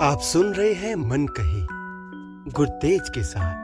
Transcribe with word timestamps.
आप 0.00 0.20
सुन 0.20 0.54
रहे 0.54 0.72
हैं 0.72 0.94
मन 0.94 1.26
कही 1.26 1.66
गुरतेज 2.52 3.08
के 3.08 3.22
साथ। 3.22 3.54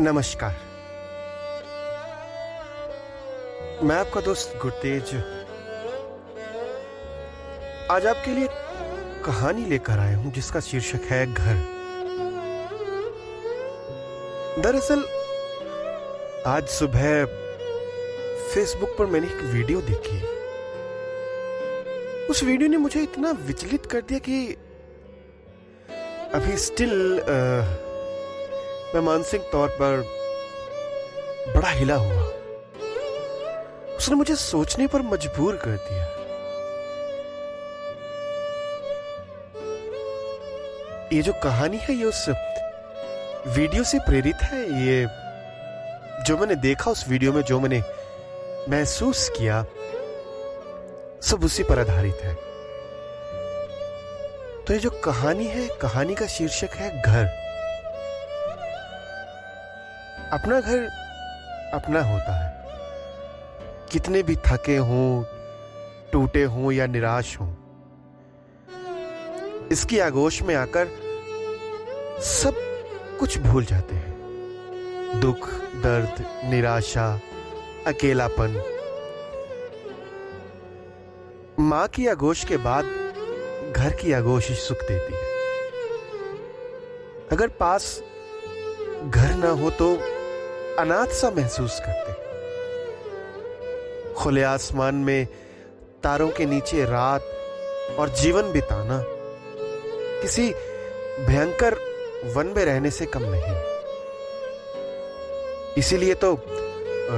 नमस्कार। 0.00 0.54
मैं 3.82 3.96
आपका 3.96 4.20
दोस्त 4.20 4.58
गुरतेज 4.62 5.14
आज 7.90 8.06
आपके 8.06 8.30
लिए 8.30 8.48
कहानी 9.24 9.64
लेकर 9.64 9.98
आया 9.98 10.16
हूँ, 10.16 10.32
जिसका 10.32 10.60
शीर्षक 10.60 11.00
है 11.04 11.34
घर। 11.34 11.54
दरअसल, 14.58 15.04
आज 16.46 16.66
सुबह 16.68 17.24
फेसबुक 18.54 18.96
पर 18.98 19.06
मैंने 19.06 19.26
एक 19.26 19.40
वीडियो 19.42 19.80
देखी 19.80 20.39
उस 22.30 22.42
वीडियो 22.44 22.68
ने 22.70 22.76
मुझे 22.76 23.00
इतना 23.02 23.30
विचलित 23.46 23.86
कर 23.92 24.00
दिया 24.00 24.18
कि 24.18 24.56
अभी 26.34 26.56
स्टिल 26.56 26.92
मैं 28.94 29.00
मानसिक 29.02 29.48
तौर 29.52 29.68
पर 29.80 30.02
बड़ा 31.54 31.70
हिला 31.70 31.94
हुआ। 31.94 32.22
उसने 33.96 34.14
मुझे 34.16 34.36
सोचने 34.36 34.86
पर 34.86 35.02
मजबूर 35.04 35.56
कर 35.64 35.76
दिया। 35.88 36.04
ये 41.12 41.22
जो 41.22 41.32
कहानी 41.42 41.76
है, 41.78 41.94
ये 41.94 42.04
उस 42.04 42.24
वीडियो 43.48 43.84
से 43.84 43.98
प्रेरित 43.98 44.42
है, 44.42 44.62
ये 44.82 45.06
जो 46.26 46.36
मैंने 46.38 46.54
देखा 46.62 46.90
उस 46.90 47.08
वीडियो 47.08 47.32
में, 47.32 47.42
जो 47.42 47.60
मैंने 47.60 47.82
महसूस 48.68 49.28
किया 49.38 49.64
सब 51.22 51.44
उसी 51.44 51.62
पर 51.62 51.78
आधारित 51.78 52.18
है। 52.22 52.34
तो 54.64 54.72
ये 54.72 54.78
जो 54.78 54.90
कहानी 55.04 55.46
है, 55.46 55.68
कहानी 55.82 56.14
का 56.14 56.26
शीर्षक 56.26 56.74
है 56.74 57.02
घर। 57.02 57.26
अपना 60.32 60.60
घर 60.60 60.88
अपना 61.74 62.00
होता 62.02 62.32
है। 62.36 62.48
कितने 63.92 64.22
भी 64.22 64.36
थके 64.36 64.76
हों, 64.76 65.24
टूटे 66.12 66.42
हों 66.44 66.72
या 66.72 66.86
निराश 66.86 67.36
हों, 67.40 67.54
इसकी 69.72 69.98
आगोश 69.98 70.42
में 70.42 70.54
आकर 70.54 70.88
सब 72.24 72.54
कुछ 73.20 73.38
भूल 73.38 73.64
जाते 73.64 73.96
हैं। 73.96 75.20
दुख, 75.20 75.48
दर्द, 75.82 76.24
निराशा, 76.44 77.20
अकेलापन 77.86 78.62
माँ 81.70 81.86
की 81.88 82.06
आगोश 82.06 82.44
के 82.44 82.56
बाद 82.56 82.84
घर 83.76 83.92
की 83.92 84.12
आगोश 84.12 84.48
ही 84.48 84.54
सुख 84.54 84.80
देती 84.84 85.12
है। 85.14 85.20
अगर 87.32 87.48
पास 87.60 87.84
घर 89.06 89.34
ना 89.34 89.50
हो 89.60 89.70
तो 89.70 89.88
अनाथ 90.78 91.14
सा 91.14 91.30
महसूस 91.30 91.78
करते 91.86 92.12
खुले 94.14 94.42
आसमान 94.42 94.94
में 94.94 95.26
तारों 96.02 96.28
के 96.30 96.46
नीचे 96.46 96.84
रात 96.84 97.22
और 97.98 98.08
जीवन 98.14 98.52
बिताना 98.52 99.02
किसी 100.22 100.50
भयंकर 101.26 101.74
वन 102.34 102.52
में 102.56 102.64
रहने 102.64 102.90
से 102.90 103.06
कम 103.06 103.22
नहीं। 103.26 103.56
इसीलिए 105.76 106.14
तो 106.14 106.30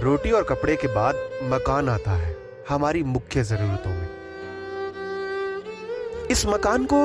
रोटी 0.00 0.30
और 0.30 0.45
कपड़े 0.45 0.77
के 0.77 0.89
बाद 0.95 1.28
मकान 1.42 1.89
आता 1.89 2.11
है, 2.11 2.36
हमारी 2.69 3.03
मुख्य 3.03 3.42
जरूरतों 3.45 3.91
में। 3.91 4.21
इस 6.33 6.44
मकान 6.47 6.84
को 6.84 6.98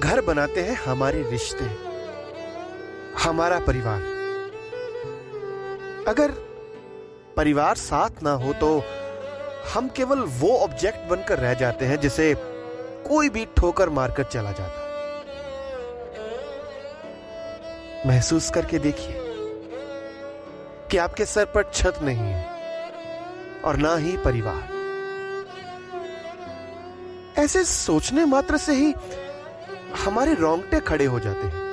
घर 0.00 0.20
बनाते 0.20 0.62
हैं 0.62 0.74
हमारे 0.76 1.22
रिश्ते, 1.30 1.64
हमारा 3.18 3.58
परिवार। 3.58 4.02
अगर 6.08 6.30
परिवार 7.36 7.74
साथ 7.76 8.22
ना 8.22 8.32
हो 8.34 8.52
तो 8.52 8.68
हम 9.74 9.88
केवल 9.88 10.18
वो 10.40 10.50
ऑब्जेक्ट 10.58 11.08
बनकर 11.10 11.38
रह 11.38 11.54
जाते 11.54 11.84
हैं 11.84 11.98
जिसे 12.00 12.34
कोई 13.06 13.28
भी 13.28 13.46
ठोकर 13.56 13.88
मारकर 13.90 14.24
चला 14.26 14.52
जाता। 14.52 14.84
महसूस 18.06 18.50
करके 18.50 18.78
देखिए 18.78 19.16
कि 20.90 20.96
आपके 20.98 21.24
सर 21.26 21.44
पर 21.44 21.70
छत 21.74 22.02
नहीं 22.02 22.32
है 22.32 22.44
और 23.64 23.76
ना 23.78 23.96
ही 23.96 24.16
परिवार। 24.16 24.75
ऐसे 27.46 27.64
सोचने 27.64 28.24
मात्र 28.24 28.56
से 28.56 28.72
ही 28.72 28.94
हमारे 30.04 30.34
रोंगटे 30.34 30.80
खड़े 30.80 31.04
हो 31.04 31.20
जाते 31.20 31.46
हैं। 31.46 31.64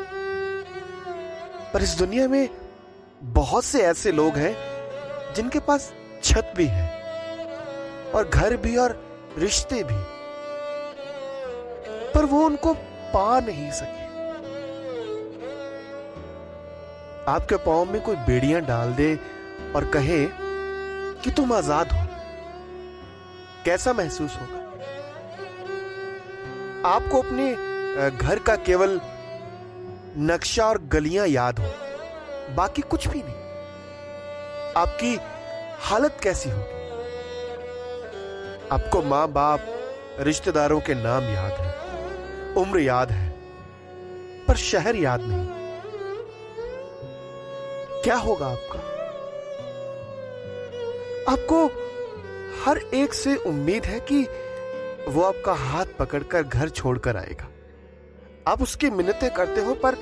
पर 1.74 1.82
इस 1.82 1.96
दुनिया 1.98 2.28
में 2.28 2.50
बहुत 3.24 3.64
से 3.64 3.82
ऐसे 3.82 4.12
लोग 4.12 4.36
हैं 4.36 4.54
जिनके 5.36 5.60
पास 5.60 5.92
छत 6.24 6.54
भी 6.58 6.66
है 6.66 6.92
और 8.16 8.30
घर 8.30 8.58
भी 8.58 8.76
और 8.78 8.96
रिश्ते 9.38 9.84
भी। 9.84 9.98
पर 12.14 12.26
वो 12.26 12.46
उनको 12.46 12.74
पा 13.14 13.40
नहीं 13.40 13.72
सके। 13.72 14.02
आपके 17.32 17.56
पाँव 17.56 17.86
में 17.86 18.02
कोई 18.02 18.16
बेड़ियाँ 18.16 18.62
डाल 18.62 18.94
दे 18.94 19.16
और 19.76 19.86
कहे 19.86 20.26
कि 21.24 21.32
तुम 21.32 21.54
आज़ाद 21.54 21.92
हो। 21.92 22.08
कैसा 23.66 23.94
महसूस 23.94 24.38
होगा? 24.42 24.63
आपको 26.86 27.22
अपने 27.22 27.52
घर 28.10 28.40
का 28.40 28.56
केवल 28.56 29.00
नक्शा 30.22 30.66
और 30.66 30.78
गलियाँ 30.88 31.28
याद 31.28 31.60
हो। 31.60 31.72
बाकी 32.56 32.82
कुछ 32.82 33.08
भी 33.08 33.22
नहीं। 33.24 33.36
आपकी 34.78 35.18
हालत 35.82 36.18
कैसी 36.24 36.50
होगी? 36.50 36.82
आपको 38.72 39.02
माँ 39.02 39.28
बाप 39.28 39.66
रिश्तेदारों 40.20 40.80
के 40.82 40.94
नाम 40.94 41.24
याद 41.24 41.52
है, 41.52 41.74
उम्र 42.56 42.80
याद 42.80 43.12
है, 43.12 43.30
पर 44.48 44.56
शहर 44.56 44.96
याद 44.96 45.22
नहीं। 45.24 45.48
क्या 48.04 48.16
होगा 48.18 48.48
आपका? 48.48 48.80
आपको 51.32 51.66
हर 52.64 52.78
एक 52.94 53.14
से 53.14 53.36
उम्मीद 53.46 53.86
है 53.86 54.00
कि 54.02 54.26
वो 55.08 55.24
आपका 55.24 55.54
हाथ 55.54 55.86
पकड़कर 56.00 56.44
घर 56.44 56.70
छोड़कर 56.70 57.18
आएगा। 57.18 57.48
आप 58.48 58.62
उसकी 58.62 58.90
मिन्नतें 58.90 59.34
करते 59.34 59.62
हो, 59.62 59.74
पर 59.74 59.96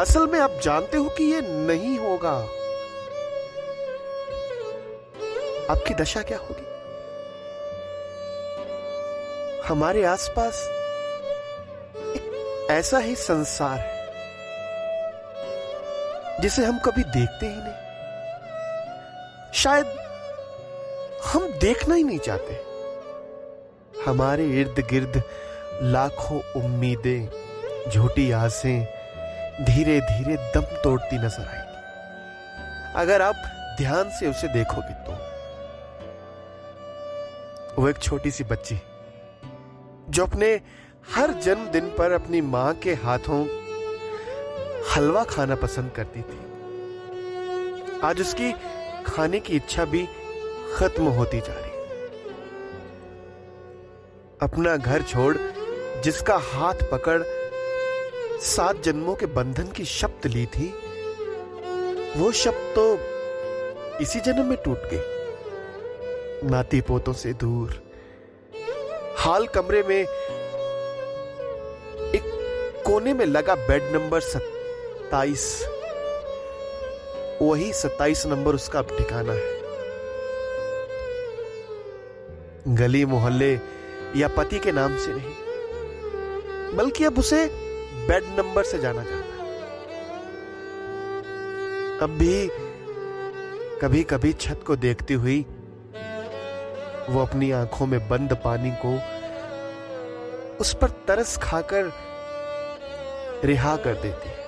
असल 0.00 0.26
में 0.26 0.40
आप 0.40 0.50
जानते 0.62 0.96
हो 0.96 1.08
कि 1.08 1.24
ये 1.24 1.40
नहीं 1.40 1.98
होगा। 1.98 2.32
आपकी 5.70 5.94
दशा 5.94 6.22
क्या 6.22 6.38
होगी? 6.38 6.66
हमारे 9.68 10.04
आसपास 10.04 10.62
एक 12.16 12.66
ऐसा 12.70 12.98
ही 12.98 13.14
संसार 13.16 13.78
है, 13.78 14.08
जिसे 16.40 16.64
हम 16.64 16.78
कभी 16.78 17.02
देखते 17.02 17.46
ही 17.46 17.56
नहीं। 17.56 17.74
शायद 19.54 19.86
हम 21.24 21.46
देखना 21.58 21.94
ही 21.94 22.04
नहीं 22.04 22.18
चाहते। 22.18 22.69
हमारे 24.06 24.44
इर्द 24.60 24.78
गिर्द 24.90 25.22
लाखों 25.84 26.40
उम्मीदें, 26.56 27.28
झूठी 27.90 28.30
आसें 28.32 28.84
धीरे 29.64 30.00
धीरे 30.00 30.36
दम 30.54 30.64
तोड़ती 30.82 31.16
नज़र 31.18 31.44
आएँगी। 31.44 31.78
अगर 32.96 33.22
आप 33.22 33.36
ध्यान 33.78 34.10
से 34.10 34.26
उसे 34.26 34.48
देखोगे 34.48 34.94
तो। 35.04 35.12
वो 37.78 37.88
एक 37.88 37.98
छोटी 37.98 38.30
सी 38.30 38.44
बच्ची, 38.44 38.78
जो 40.10 40.26
अपने 40.26 40.48
हर 41.14 41.32
जन्मदिन 41.40 41.88
पर 41.98 42.12
अपनी 42.12 42.40
माँ 42.40 42.72
के 42.74 42.94
हाथों 42.94 43.40
हलवा 44.90 45.24
खाना 45.24 45.54
पसंद 45.56 45.92
करती 45.92 46.20
थी। 46.20 46.38
आज 48.04 48.20
उसकी 48.20 48.52
खाने 49.06 49.40
की 49.40 49.56
इच्छा 49.56 49.84
भी 49.84 50.06
खत्म 50.74 51.04
होती 51.10 51.40
जा 51.40 51.54
रही 51.54 51.69
अपना 54.42 54.76
घर 54.76 55.02
छोड़, 55.02 55.36
जिसका 56.04 56.36
हाथ 56.44 56.82
पकड़ 56.92 57.22
सात 58.42 58.82
जन्मों 58.82 59.14
के 59.14 59.26
बंधन 59.28 59.66
की 59.66 59.84
शब्द 59.84 60.26
ली 60.26 60.44
थी, 60.46 60.68
वो 62.16 62.30
शब्द 62.34 62.72
तो 62.74 62.84
इसी 64.00 64.20
जन्म 64.20 64.46
में 64.46 64.56
टूट 64.64 64.88
गई। 64.92 66.48
नाती 66.50 66.80
पोतों 66.80 67.12
से 67.12 67.32
दूर, 67.32 67.74
हाल 69.16 69.46
कमरे 69.46 69.82
में 69.82 70.00
एक 72.14 72.82
कोने 72.86 73.12
में 73.14 73.24
लगा 73.26 73.54
बेड 73.56 73.82
नंबर 73.92 74.20
सत्ताईस। 74.22 75.44
वही 77.42 77.72
सत्ताईस 77.72 78.26
नंबर 78.26 78.54
उसका 78.54 78.78
अब 78.78 78.96
ठिकाना 78.98 79.32
है। 79.32 79.58
गली 82.76 83.04
मोहल्ले 83.06 83.58
या 84.16 84.28
पति 84.28 84.58
के 84.58 84.72
नाम 84.72 84.96
से 84.96 85.12
नहीं, 85.14 85.34
बल्कि 86.76 87.04
अब 87.04 87.18
उसे 87.18 87.46
बेड 88.08 88.24
नंबर 88.38 88.64
से 88.64 88.78
जाना 88.78 89.02
जाता 89.04 89.16
है। 89.16 89.28
अब 91.98 92.10
भी 92.18 92.48
कभी 93.82 94.02
कभी 94.04 94.32
छत 94.32 94.60
को 94.66 94.76
देखती 94.76 95.14
हुई 95.14 95.40
वो 97.10 97.20
अपनी 97.20 97.50
आँखों 97.50 97.86
में 97.86 98.08
बंद 98.08 98.32
पानी 98.44 98.70
को 98.84 98.94
उस 100.56 100.74
पर 100.74 100.90
तरस 101.08 101.36
खाकर 101.36 101.92
रिहा 103.44 103.76
कर 103.76 103.94
देती 103.94 104.28
है। 104.28 104.38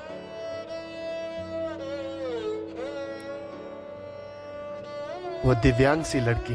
वो 5.44 5.54
दिव्यांग 5.54 6.04
सी 6.04 6.20
लड़की 6.20 6.54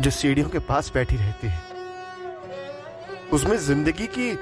जो 0.00 0.10
सीढ़ियों 0.10 0.48
के 0.48 0.58
पास 0.58 0.92
बैठी 0.94 1.16
रहती 1.16 1.46
है। 1.46 1.60
उसमें 3.32 3.56
ज़िंदगी 3.56 4.06
की 4.18 4.32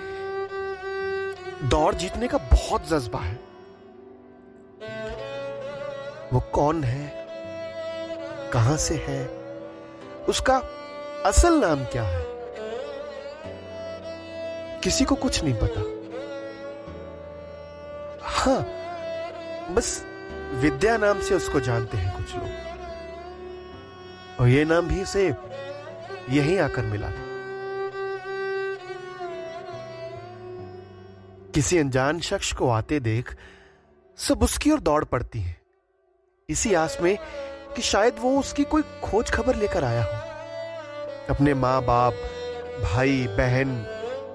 दौड़ 1.68 1.94
जीतने 1.94 2.28
का 2.28 2.38
बहुत 2.38 2.88
जज्बा 2.88 3.18
है। 3.18 3.38
वो 6.32 6.40
कौन 6.40 6.84
है? 6.84 7.26
कहाँ 8.52 8.76
से 8.76 8.94
है? 9.08 9.26
उसका 10.28 10.56
असल 11.26 11.60
नाम 11.60 11.84
क्या 11.84 12.02
है? 12.02 12.24
किसी 14.84 15.04
को 15.04 15.14
कुछ 15.14 15.44
नहीं 15.44 15.54
पता। 15.54 15.80
हाँ, 18.22 18.60
बस 19.74 20.04
विद्या 20.54 20.96
नाम 20.96 21.20
से 21.20 21.34
उसको 21.34 21.60
जानते 21.60 21.96
हैं 21.96 22.16
कुछ 22.16 22.34
लोग। 22.34 22.73
और 24.40 24.48
ये 24.48 24.64
नाम 24.64 24.88
भी 24.88 25.02
उसे 25.02 25.34
यहीं 26.30 26.58
आकर 26.58 26.82
मिला 26.82 27.10
था। 27.10 27.24
किसी 31.54 31.78
अनजान 31.78 32.20
शख्स 32.20 32.52
को 32.52 32.68
आते 32.68 33.00
देख 33.00 33.36
सब 34.18 34.42
उसकी 34.42 34.70
ओर 34.70 34.80
दौड़ 34.80 35.04
पड़ती 35.04 35.40
हैं। 35.40 35.56
इसी 36.48 36.74
आस 36.74 36.98
में 37.00 37.18
कि 37.76 37.82
शायद 37.82 38.16
वो 38.18 38.38
उसकी 38.38 38.64
कोई 38.64 38.82
खोज 38.82 39.30
खबर 39.30 39.56
लेकर 39.56 39.84
आया 39.84 40.02
हो। 40.02 41.34
अपने 41.34 41.54
माँ 41.54 41.84
बाप 41.84 42.12
भाई, 42.82 43.26
बहन, 43.28 43.86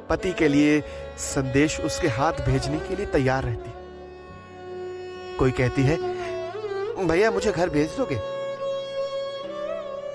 पति 0.10 0.34
के 0.34 0.48
लिए 0.48 0.82
संदेश 1.18 1.80
उसके 1.80 2.08
हाथ 2.08 2.34
भेजने 2.34 2.80
के 2.80 2.96
लिए 2.96 3.06
तैयार 3.06 3.44
रहती। 3.44 3.72
कोई 5.38 5.52
कहती 5.52 5.84
है, 5.84 5.98
भैया, 7.08 7.32
मुझे 7.32 7.52
घर 7.52 7.70
भेज 7.70 7.90
दोगे? 7.90 8.39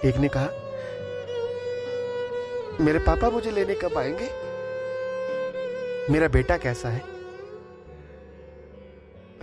एक 0.04 0.16
ने 0.16 0.28
कहा, 0.28 0.48
मेरे 2.80 2.98
पापा 2.98 3.30
मुझे 3.30 3.50
लेने 3.50 3.74
कब 3.74 3.98
आएँगे? 3.98 4.30
मेरा 6.12 6.28
बेटा 6.28 6.56
कैसा 6.56 6.88
है? 6.88 7.14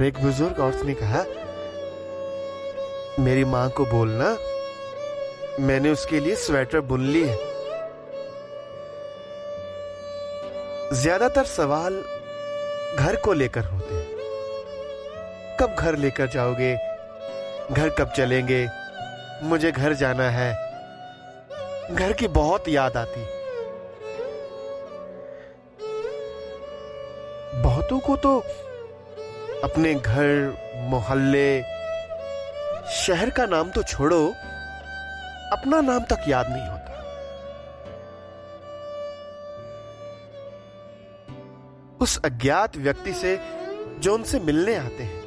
एक 0.01 0.19
बुज़ुर्ग 0.19 0.59
औरत 0.59 0.81
ने 0.85 0.93
कहा, 0.93 1.25
मेरी 3.23 3.43
माँ 3.43 3.69
को 3.69 3.85
बोलना, 3.85 4.37
मैंने 5.59 5.89
उसके 5.89 6.19
लिए 6.19 6.35
स्वेटर 6.35 6.79
बुन 6.79 7.01
ली 7.01 7.23
है। 7.23 7.35
ज़्यादातर 10.93 11.43
सवाल 11.43 12.03
घर 12.99 13.15
को 13.15 13.33
लेकर 13.33 13.61
होते 13.61 13.95
हैं। 13.95 14.07
कब 15.59 15.75
घर 15.79 15.95
लेकर 15.95 16.27
जाओगे? 16.27 16.75
घर 17.71 17.89
कब 17.89 18.11
चलेंगे? 18.17 18.80
मुझे 19.43 19.71
घर 19.71 19.93
जाना 19.93 20.29
है। 20.29 20.53
घर 21.95 22.13
की 22.13 22.27
बहुत 22.27 22.69
याद 22.69 22.97
आती। 22.97 23.25
बहुतों 27.61 27.99
को 27.99 28.15
तो 28.15 28.39
अपने 29.63 29.93
घर, 29.95 30.53
मोहल्ले, 30.75 31.61
शहर 32.91 33.29
का 33.29 33.45
नाम 33.45 33.69
तो 33.69 33.83
छोड़ो, 33.83 34.27
अपना 35.51 35.81
नाम 35.81 36.03
तक 36.03 36.25
याद 36.27 36.47
नहीं 36.49 36.67
होता। 36.67 36.81
उस 42.01 42.19
अज्ञात 42.25 42.77
व्यक्ति 42.77 43.13
से 43.13 43.39
जो 43.99 44.13
उनसे 44.13 44.39
मिलने 44.39 44.75
आते 44.75 45.03
हैं, 45.03 45.21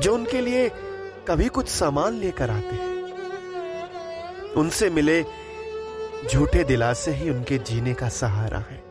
जो 0.00 0.14
उनके 0.14 0.40
लिए 0.40 0.70
कभी 1.28 1.48
कुछ 1.48 1.68
सामान 1.68 2.14
लेकर 2.14 2.50
आते 2.50 2.74
हैं। 2.76 2.94
उनसे 4.52 4.90
मिले 4.90 5.22
झूठे 6.32 6.64
दिलासे 6.64 7.10
ही 7.10 7.30
उनके 7.30 7.58
जीने 7.58 7.94
का 7.94 8.08
सहारा 8.08 8.58
है। 8.58 8.82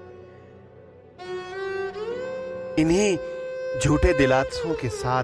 इन्हीं 2.80 3.18
झूठे 3.80 4.14
दिलासों 4.14 4.74
के 4.74 4.90
साथ 4.90 5.24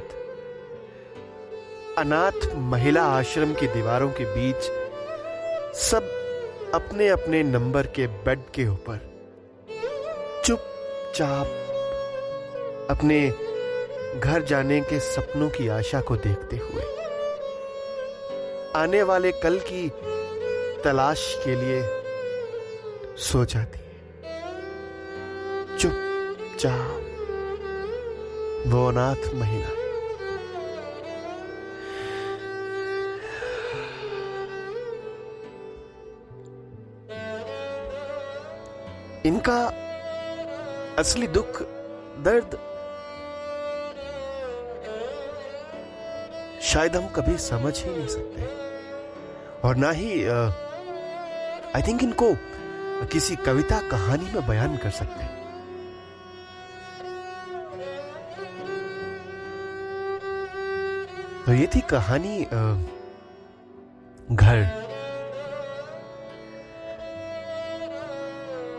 अनाथ 1.97 2.55
महिला 2.55 3.03
आश्रम 3.03 3.53
की 3.53 3.67
दीवारों 3.67 4.09
के 4.11 4.25
बीच 4.25 4.71
सब 5.77 6.09
अपने 6.73 7.07
अपने 7.07 7.43
नंबर 7.43 7.87
के 7.87 8.07
बेड 8.07 8.39
के 8.55 8.67
ऊपर 8.67 8.99
चुपचाप 10.45 11.47
अपने 12.89 13.19
घर 14.19 14.43
जाने 14.43 14.81
के 14.81 14.99
सपनों 14.99 15.49
की 15.49 15.67
आशा 15.67 16.01
को 16.01 16.15
देखते 16.15 16.57
हुए 16.57 17.00
आने 18.75 19.03
वाले 19.03 19.31
कल 19.31 19.59
की 19.59 19.89
तलाश 20.83 21.35
के 21.45 21.55
लिए 21.55 21.83
सो 23.17 23.45
जाती 23.45 23.79
है। 23.79 23.91
चुपचाप, 25.77 27.07
वो 28.67 28.91
महिला। 29.35 29.81
इनका 39.25 39.65
असली 40.99 41.27
दुख, 41.27 41.61
दर्द 42.23 42.70
शायद 46.71 46.95
हम 46.95 47.07
कभी 47.07 47.37
समझ 47.37 47.73
ही 47.77 47.89
नहीं 47.89 48.07
सकते। 48.07 48.43
और 49.63 49.75
ना 49.75 49.89
ही 49.91 50.09
आई 51.75 51.81
थिंक 51.87 52.03
इनको 52.03 52.27
किसी 53.11 53.35
कविता 53.35 53.79
कहानी 53.89 54.29
में 54.33 54.47
बयान 54.47 54.77
कर 54.77 54.89
सकते 54.91 55.23
हैं। 55.23 55.39
तो 61.45 61.53
ये 61.53 61.67
थी 61.75 61.81
कहानी 61.89 62.37
घर। 64.31 64.63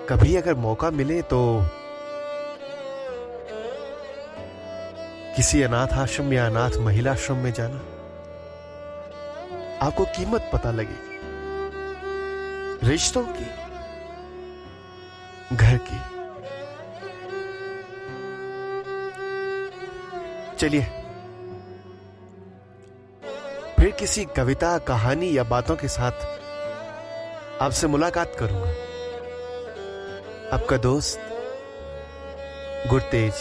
कभी 0.08 0.36
अगर 0.36 0.54
मौका 0.58 0.90
मिले 0.92 1.20
तो 1.22 1.40
किसी 5.36 5.62
अनाथ 5.62 5.88
आश्रम 5.92 6.32
या 6.32 6.46
अनाथ 6.46 6.70
महिला 6.76 7.12
आश्रम 7.12 7.36
में 7.36 7.52
जाना, 7.52 7.78
आपको 9.86 10.04
कीमत 10.04 10.50
पता 10.52 10.70
लगेगी। 10.70 11.12
रिश्तों 12.88 13.24
की, 13.28 13.46
घर 15.56 15.78
की। 15.78 15.98
चलिए, 20.56 20.84
फिर 23.76 23.90
किसी 23.90 24.24
कविता, 24.24 24.78
कहानी 24.78 25.38
या 25.38 25.44
बातों 25.44 25.76
के 25.76 25.88
साथ 25.88 26.12
आपसे 27.62 27.86
मुलाकात 27.86 28.32
करूँगा। 28.38 28.70
आपका 30.56 30.76
दोस्त, 30.76 31.20
गुरतेज। 32.88 33.34